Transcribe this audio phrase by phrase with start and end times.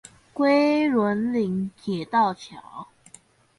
[0.33, 2.87] 龜崙嶺鐵道橋